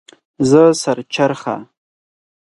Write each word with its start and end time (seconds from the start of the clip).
زه 0.49 0.61
سر 0.81 0.97
چرخه 1.13 1.55